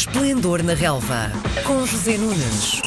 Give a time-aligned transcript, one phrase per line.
[0.00, 1.30] Esplendor na Relva,
[1.62, 2.80] com José Nunes.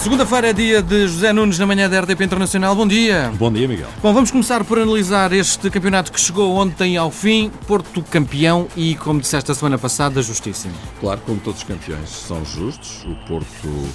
[0.00, 2.76] Segunda-feira é dia de José Nunes na manhã da RDP Internacional.
[2.76, 3.32] Bom dia.
[3.36, 3.88] Bom dia, Miguel.
[4.00, 7.50] Bom, vamos começar por analisar este campeonato que chegou ontem ao fim.
[7.66, 10.74] Porto campeão e, como disseste a semana passada, justíssimo.
[11.00, 13.88] Claro, como todos os campeões são justos, o Porto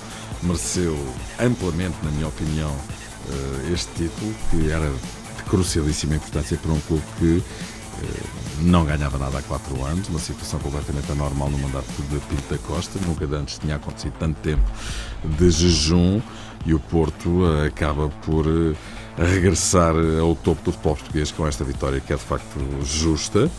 [0.44, 1.00] mereceu
[1.40, 2.76] amplamente, na minha opinião,
[3.30, 7.42] eh, este título, que era de crucialíssima importância para um clube que
[8.62, 12.58] não ganhava nada há quatro anos, uma situação completamente anormal no mandato de Pinto da
[12.58, 14.64] Costa, nunca antes tinha acontecido tanto tempo
[15.24, 16.22] de jejum
[16.66, 18.46] e o Porto eh, acaba por
[19.18, 23.50] regressar ao topo do futebol português com esta vitória que é de facto justa.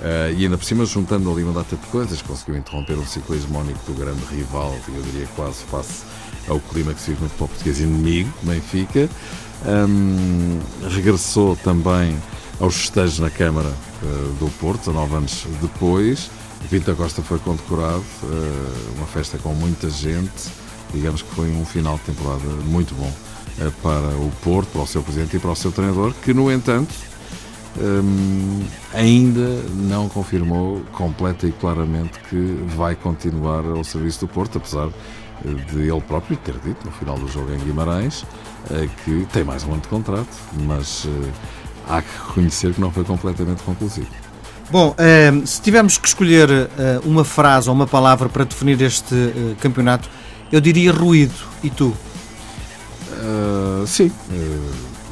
[0.00, 3.36] Uh, e ainda por cima, juntando ali uma data de coisas, conseguiu interromper um ciclo
[3.36, 6.04] hegemónico do grande rival, eu diria quase face
[6.48, 9.10] ao clima que se vive no futebol português inimigo, Benfica.
[9.66, 10.58] Um,
[10.88, 12.16] regressou também
[12.60, 16.30] aos festejos na Câmara uh, do Porto, 19 anos depois.
[16.68, 20.50] Pinto Costa foi condecorado, uh, uma festa com muita gente.
[20.92, 24.86] Digamos que foi um final de temporada muito bom uh, para o Porto, para o
[24.86, 26.94] seu presidente e para o seu treinador, que, no entanto,
[27.78, 34.90] um, ainda não confirmou completa e claramente que vai continuar ao serviço do Porto, apesar
[35.72, 38.26] de ele próprio ter dito no final do jogo em Guimarães
[39.04, 40.28] que tem mais um ano de contrato,
[40.66, 41.06] mas
[41.90, 44.08] há que reconhecer que não foi completamente conclusivo.
[44.70, 49.14] Bom, eh, se tivermos que escolher eh, uma frase ou uma palavra para definir este
[49.14, 50.08] eh, campeonato,
[50.52, 51.34] eu diria ruído.
[51.62, 51.92] E tu?
[53.22, 54.10] Uh, sim,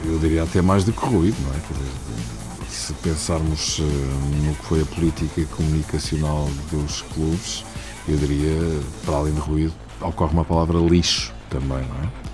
[0.04, 2.68] eu diria até mais do que ruído, não é?
[2.70, 7.64] Se pensarmos no que foi a política comunicacional dos clubes,
[8.08, 12.28] eu diria, para além de ruído, ocorre uma palavra lixo também, não é?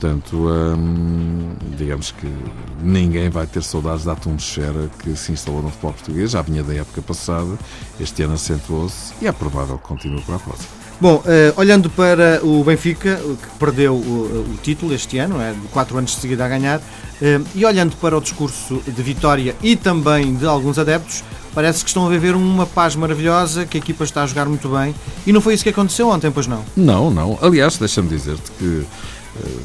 [0.00, 2.32] Portanto, hum, digamos que
[2.80, 6.30] ninguém vai ter saudades da atmosfera que se instalou no futebol português.
[6.30, 7.58] Já vinha da época passada,
[7.98, 10.68] este ano acentuou-se e é provável que continue para a próxima.
[11.00, 15.66] Bom, eh, olhando para o Benfica, que perdeu o, o título este ano, é, de
[15.68, 16.80] quatro anos de seguida a ganhar,
[17.20, 21.24] eh, e olhando para o discurso de vitória e também de alguns adeptos,
[21.54, 24.68] parece que estão a viver uma paz maravilhosa, que a equipa está a jogar muito
[24.68, 24.94] bem,
[25.26, 26.64] e não foi isso que aconteceu ontem, pois não?
[26.76, 27.38] Não, não.
[27.42, 28.84] Aliás, deixa-me dizer-te que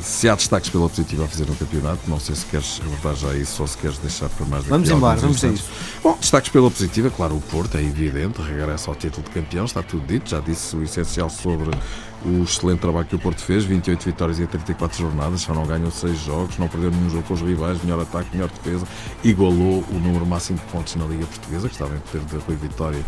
[0.02, 3.36] se há destaques pela positiva a fazer no campeonato, não sei se queres abordar já
[3.36, 5.70] isso ou se queres deixar para mais Vamos embora, vamos a isso.
[6.02, 9.82] Bom, destaques pela positiva, claro, o Porto é evidente, regressa ao título de campeão, está
[9.82, 11.72] tudo dito, já disse o essencial sobre
[12.26, 15.92] o excelente trabalho que o Porto fez, 28 vitórias em 34 jornadas, só não ganhou
[15.92, 18.88] 6 jogos, não perdeu nenhum jogo com os rivais, melhor ataque, melhor defesa,
[19.24, 22.56] igualou o número máximo de pontos na Liga Portuguesa, que estava em poder de Rui
[22.56, 23.02] Vitória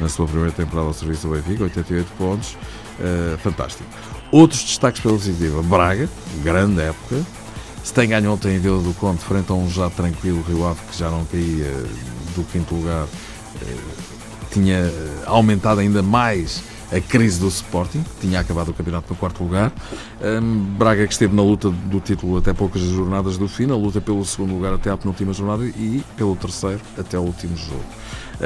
[0.00, 4.21] na sua primeira temporada ao serviço do Benfica, 88 pontos, uh, fantástico.
[4.32, 6.08] Outros destaques pela positiva, Braga,
[6.42, 7.20] grande época,
[7.84, 10.80] se tem ganho ontem em Vila do Conde, frente a um já tranquilo Rio Ave,
[10.90, 11.70] que já não caía
[12.34, 13.78] do quinto lugar, uh,
[14.50, 14.90] tinha
[15.26, 19.70] aumentado ainda mais a crise do Sporting, que tinha acabado o campeonato no quarto lugar.
[20.78, 24.24] Braga que esteve na luta do título até poucas jornadas do fim, na luta pelo
[24.24, 27.84] segundo lugar até à penúltima jornada e pelo terceiro até ao último jogo.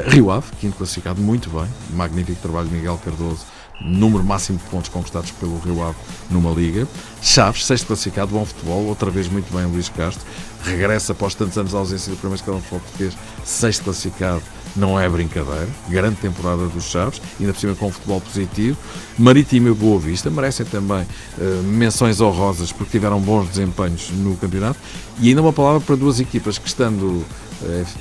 [0.09, 1.67] Rio Ave, quinto classificado, muito bem.
[1.91, 3.47] Magnífico trabalho de Miguel Cardoso
[3.81, 5.97] número máximo de pontos conquistados pelo Rio Ave
[6.31, 6.87] numa liga.
[7.22, 10.25] Chaves, sexto classificado, bom futebol, outra vez muito bem Luís Castro.
[10.64, 14.42] Regressa após tantos anos de ausência do primeiro escalão de futebol português, sexto classificado,
[14.75, 15.69] não é brincadeira.
[15.88, 18.76] Grande temporada dos Chaves, ainda por cima com um futebol positivo.
[19.19, 24.78] Marítimo e Boa Vista merecem também uh, menções honrosas porque tiveram bons desempenhos no campeonato.
[25.20, 27.25] E ainda uma palavra para duas equipas que, estando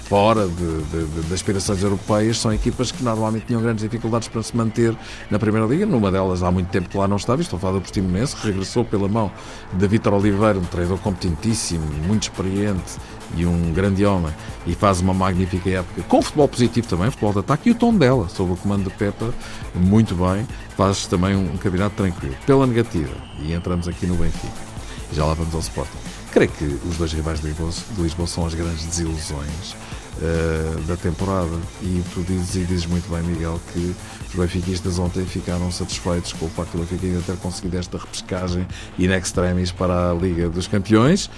[0.03, 4.55] fora de, de, de, aspirações europeias, são equipas que normalmente tinham grandes dificuldades para se
[4.55, 4.95] manter
[5.29, 5.85] na Primeira Liga.
[5.85, 8.47] Numa delas há muito tempo que lá não estava, estou a falar do Portimonense, que
[8.47, 9.31] regressou pela mão
[9.73, 12.97] de Vítor Oliveira, um treinador competentíssimo, muito experiente
[13.35, 14.33] e um grande homem
[14.65, 17.93] e faz uma magnífica época com futebol positivo também, futebol de ataque e o tom
[17.93, 19.33] dela, sob o comando de Pepa,
[19.73, 22.35] muito bem, faz também um, um campeonato tranquilo.
[22.45, 24.53] Pela negativa, e entramos aqui no Benfica,
[25.11, 26.24] já lá vamos ao Sporting.
[26.35, 30.97] Creio que os dois rivais de Lisboa, de Lisboa são as grandes desilusões uh, da
[30.97, 31.57] temporada.
[31.81, 33.95] E tu dizes, e dizes muito bem, Miguel, que
[34.27, 38.67] os benfiquistas ontem ficaram satisfeitos com o facto do Benfica ainda ter conseguido esta repescagem
[38.99, 41.29] in extremis para a Liga dos Campeões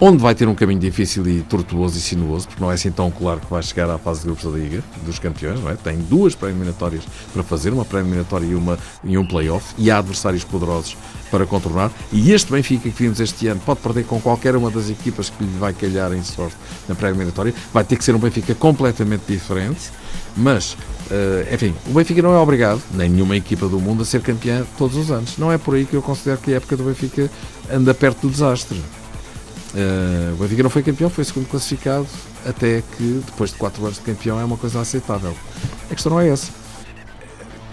[0.00, 3.10] onde vai ter um caminho difícil e tortuoso e sinuoso, porque não é assim tão
[3.10, 5.74] claro que vai chegar à fase de grupos da Liga dos Campeões, não é?
[5.74, 10.44] Tem duas pré-eliminatórias para fazer, uma pré-eliminatória e, uma, e um play-off, e há adversários
[10.44, 10.96] poderosos
[11.30, 14.90] para contornar, e este Benfica que vimos este ano pode perder com qualquer uma das
[14.90, 16.56] equipas que lhe vai calhar em sorte
[16.88, 19.90] na pré-eliminatória, vai ter que ser um Benfica completamente diferente,
[20.36, 24.20] mas, uh, enfim, o Benfica não é obrigado, nem nenhuma equipa do mundo, a ser
[24.20, 25.38] campeã todos os anos.
[25.38, 27.30] Não é por aí que eu considero que a época do Benfica
[27.72, 28.80] anda perto do desastre.
[29.74, 32.06] Uh, o Benfica não foi campeão, foi segundo classificado,
[32.46, 35.34] até que depois de 4 anos de campeão é uma coisa aceitável.
[35.90, 36.52] A questão não é essa.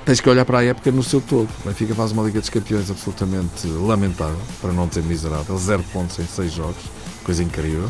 [0.04, 1.48] tens que olhar para a época no seu todo.
[1.64, 5.56] O Benfica faz uma Liga dos Campeões absolutamente lamentável, para não dizer miserável.
[5.60, 6.84] Zero pontos em seis jogos,
[7.24, 7.88] coisa incrível.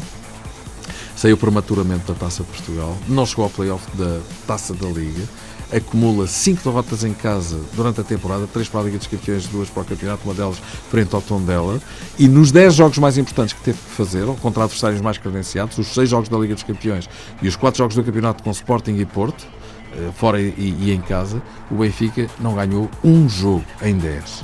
[1.16, 5.24] Saiu prematuramente da Taça de Portugal, não chegou ao playoff da Taça da Liga,
[5.71, 9.69] acumula cinco derrotas em casa durante a temporada, três para a Liga dos Campeões, duas
[9.69, 10.57] para o Campeonato, uma delas
[10.89, 11.81] frente ao Tondela,
[12.19, 15.88] e nos dez jogos mais importantes que teve que fazer, contra adversários mais credenciados, os
[15.88, 17.09] seis jogos da Liga dos Campeões
[17.41, 19.47] e os quatro jogos do Campeonato com Sporting e Porto,
[19.94, 24.44] eh, fora e, e, em casa, o Benfica não ganhou um jogo em 10.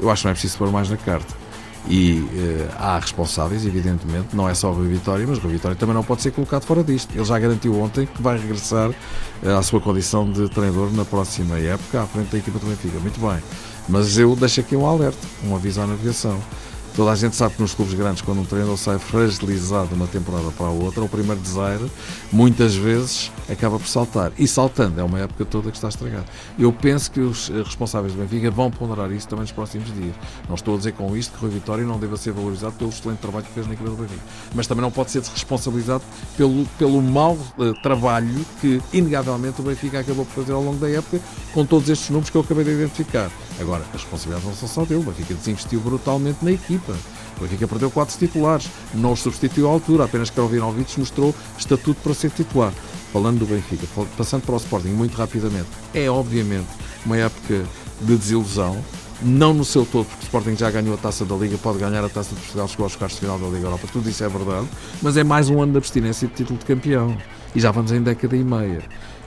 [0.00, 1.45] Eu acho que não é preciso pôr mais na carta.
[1.88, 5.76] E uh, há responsáveis, evidentemente, não é só o Rui Vitória, mas o Rui Vitória
[5.76, 7.14] também não pode ser colocado fora disto.
[7.14, 11.58] Ele já garantiu ontem que vai regressar uh, à sua condição de treinador na próxima
[11.58, 12.98] época à frente da equipa do Benfica.
[12.98, 13.38] Muito bem.
[13.88, 16.40] Mas eu deixo aqui um alerta, um aviso à navegação.
[16.96, 20.06] Toda a gente sabe que nos clubes grandes, quando um treinador sai fragilizado de uma
[20.06, 21.92] temporada para a outra, o primeiro desaire,
[22.32, 24.32] muitas vezes acaba por saltar.
[24.38, 26.24] E saltando, é uma época toda que está estragada.
[26.58, 30.14] Eu penso que os responsáveis do Benfica vão ponderar isso também nos próximos dias.
[30.48, 33.18] Não estou a dizer com isto que Rui Vitória não deva ser valorizado pelo excelente
[33.18, 34.22] trabalho que fez na equipa do Benfica.
[34.54, 36.02] Mas também não pode ser responsabilizado
[36.34, 38.26] pelo, pelo mau uh, trabalho
[38.58, 41.20] que, inegavelmente, o Benfica acabou por fazer ao longo da época
[41.52, 43.30] com todos estes números que eu acabei de identificar.
[43.60, 45.00] Agora, as responsabilidades não são só dele.
[45.00, 46.52] O Benfica desinvestiu brutalmente na
[46.86, 46.94] equipa.
[47.36, 52.14] O Benfica perdeu quatro titulares, não os substituiu à altura, apenas Karovinovic mostrou estatuto para
[52.14, 52.72] ser titular.
[53.12, 53.86] Falando do Benfica,
[54.16, 56.68] passando para o Sporting muito rapidamente, é obviamente
[57.04, 57.64] uma época
[58.00, 58.82] de desilusão,
[59.22, 62.04] não no seu todo, porque o Sporting já ganhou a taça da Liga, pode ganhar
[62.04, 64.28] a taça de Portugal, chegou aos quartos de final da Liga Europa, tudo isso é
[64.28, 64.66] verdade,
[65.02, 67.16] mas é mais um ano de abstinência de título de campeão.
[67.54, 68.82] E já vamos em década e meia.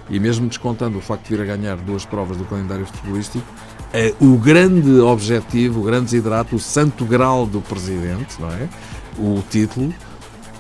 [0.07, 3.45] E mesmo descontando o facto de vir a ganhar duas provas do calendário futebolístico,
[4.19, 8.69] o grande objetivo, o grande desidrato, o santo grau do presidente, não é?
[9.18, 9.94] O título,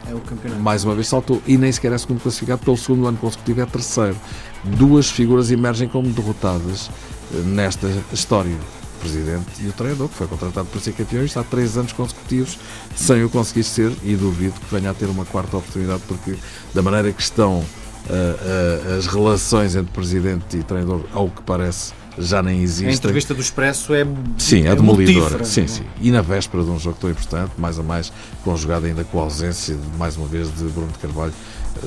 [0.09, 0.61] é o campeonato.
[0.61, 3.65] mais uma vez saltou e nem sequer é segundo classificado, pelo segundo ano consecutivo é
[3.65, 4.15] terceiro.
[4.63, 6.89] Duas figuras emergem como derrotadas
[7.33, 8.55] eh, nesta história.
[8.97, 11.93] O presidente e o treinador, que foi contratado para ser campeão, está há três anos
[11.93, 12.59] consecutivos
[12.95, 16.35] sem o conseguir ser e duvido que venha a ter uma quarta oportunidade, porque
[16.73, 21.93] da maneira que estão uh, uh, as relações entre presidente e treinador, ao que parece,
[22.19, 22.89] já nem existe.
[22.89, 24.05] A entrevista do Expresso é
[24.37, 25.43] Sim, é, é demolidora.
[25.45, 25.83] Sim, sim.
[26.01, 28.11] E na véspera de um jogo tão importante, mais a mais,
[28.43, 31.33] conjugado ainda com a ausência, de, mais uma vez, de Bruno de Carvalho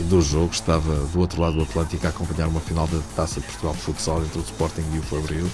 [0.08, 3.46] do jogo, estava do outro lado do Atlântico a acompanhar uma final da Taça de
[3.46, 5.46] Portugal de futsal entre o Sporting e o Fabril.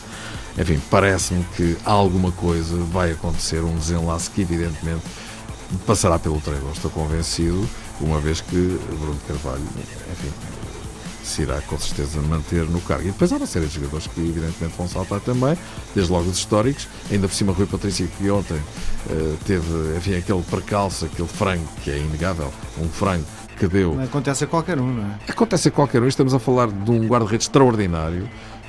[0.57, 5.03] Enfim, parece-me que alguma coisa vai acontecer, um desenlace que evidentemente
[5.87, 7.69] passará pelo treinador, estou convencido,
[8.01, 8.57] uma vez que
[8.99, 9.63] Bruno de Carvalho,
[10.13, 10.33] enfim,
[11.29, 13.05] se irá com certeza manter no cargo.
[13.05, 15.57] E depois há uma série de jogadores que evidentemente vão saltar também,
[15.95, 20.43] desde logo os históricos, ainda por cima Rui Patrício que ontem uh, teve enfim, aquele
[20.43, 23.25] percalço, aquele frango, que é inegável, um frango
[23.59, 24.01] que deu.
[24.01, 25.19] Acontece a qualquer um, não é?
[25.29, 28.29] Acontece a qualquer um, estamos a falar de um guarda-redes extraordinário,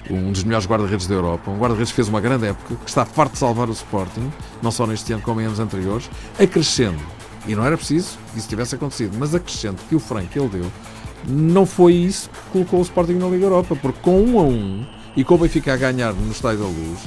[0.09, 3.05] um dos melhores guarda-redes da Europa, um guarda-redes que fez uma grande época, que está
[3.05, 6.09] farto de salvar o Sporting, não só neste ano como em anos anteriores,
[6.39, 6.99] acrescendo,
[7.47, 10.49] e não era preciso que isso tivesse acontecido, mas acrescendo que o frango que ele
[10.49, 10.71] deu
[11.27, 14.85] não foi isso que colocou o Sporting na Liga Europa, porque com um a um
[15.15, 16.99] e com o Benfica a ganhar no Estádio da Luz,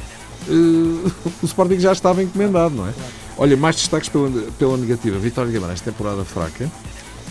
[0.48, 2.92] uh, o Sporting já estava encomendado, não é?
[3.38, 5.18] Olha, mais destaques pela, pela negativa.
[5.18, 6.64] Vitória de Guimarães, temporada fraca.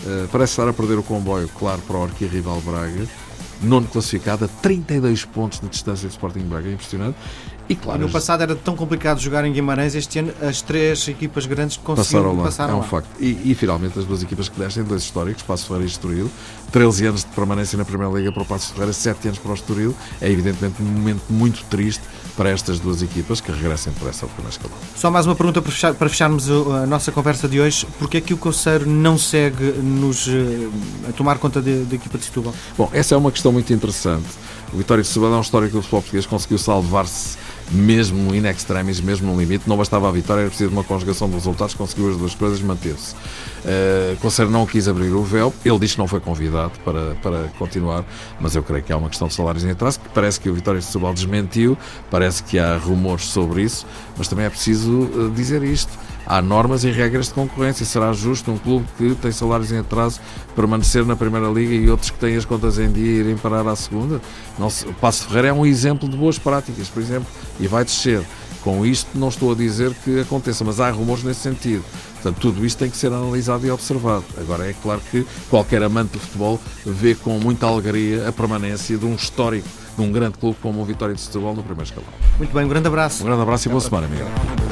[0.04, 3.06] Uh, parece estar a perder o comboio, claro, para o arquirrival Braga.
[3.62, 7.16] Nono classificado, a 32 pontos de distância do Sporting Braga, é impressionante.
[7.68, 11.46] E claro, no passado era tão complicado jogar em Guimarães, este ano as três equipas
[11.46, 12.74] grandes conseguiram passaram lá.
[12.74, 12.84] É um lá.
[12.84, 13.08] facto.
[13.20, 16.30] E, e, finalmente as duas equipas que descem, dois históricos, Passo Ferreira e Estoril,
[16.72, 19.54] 13 anos de permanência na Primeira Liga para o Passo Ferreira, 7 anos para o
[19.54, 19.94] Estoril.
[20.20, 22.02] É evidentemente um momento muito triste
[22.36, 24.76] para estas duas equipas que regressem por essa primeira escalão.
[24.96, 27.86] Só mais uma pergunta para, fechar, para fecharmos a nossa conversa de hoje.
[27.98, 30.68] Porquê é que o Conselho não segue nos, eh,
[31.08, 32.54] a tomar conta da equipa de Setúbal?
[32.76, 34.26] Bom, essa é uma questão muito interessante.
[34.72, 37.36] O Vitória de Setúbal é um histórico do futebol português, conseguiu salvar-se
[37.70, 41.34] mesmo in extremis, mesmo no limite, não bastava a vitória, era preciso uma conjugação de
[41.34, 43.14] resultados, conseguiu as duas coisas, manteve-se.
[43.14, 47.48] Uh, Conselho não quis abrir o véu, ele disse que não foi convidado para, para
[47.58, 48.04] continuar,
[48.40, 50.54] mas eu creio que há uma questão de salários em atraso, que parece que o
[50.54, 51.76] Vitória de Setúbal desmentiu,
[52.10, 55.92] parece que há rumores sobre isso, mas também é preciso uh, dizer isto
[56.26, 57.84] há normas e regras de concorrência.
[57.84, 60.20] Será justo um clube que tem salários em atraso
[60.54, 63.76] permanecer na Primeira Liga e outros que têm as contas em dia irem parar à
[63.76, 64.20] segunda?
[64.58, 67.84] Não se, o Passo Ferreira é um exemplo de boas práticas, por exemplo, e vai
[67.84, 68.22] descer.
[68.62, 71.84] Com isto não estou a dizer que aconteça, mas há rumores nesse sentido.
[72.14, 74.24] Portanto, tudo isto tem que ser analisado e observado.
[74.38, 79.04] Agora, é claro que qualquer amante do futebol vê com muita alegria a permanência de
[79.04, 82.08] um histórico, de um grande clube como o Vitória de Setúbal no primeiro escalão.
[82.38, 83.24] Muito bem, um grande abraço.
[83.24, 84.71] Um grande abraço e boa semana, Miguel.